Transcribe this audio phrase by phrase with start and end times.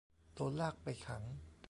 [0.33, 1.23] โดนลากไปขัง